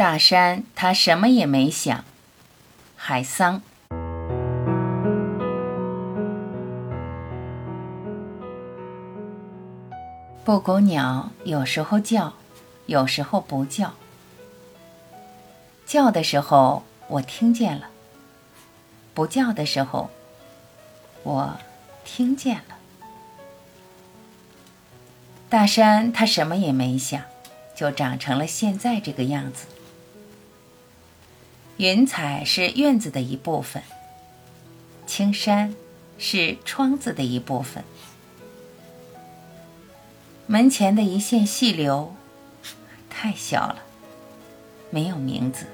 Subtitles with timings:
[0.00, 2.06] 大山他什么也没想。
[2.96, 3.60] 海桑。
[10.42, 12.32] 布谷鸟有时候叫，
[12.86, 13.92] 有时候不叫。
[15.84, 17.90] 叫的时候我听见了，
[19.12, 20.08] 不叫的时候
[21.24, 21.58] 我
[22.06, 22.78] 听见了。
[25.50, 27.22] 大山他什么也没想，
[27.74, 29.66] 就长成了现在这个样子。
[31.80, 33.82] 云彩是院子的一部分，
[35.06, 35.74] 青山
[36.18, 37.82] 是窗子的一部分。
[40.46, 42.14] 门前的一线细流，
[43.08, 43.82] 太小了，
[44.90, 45.64] 没有名字。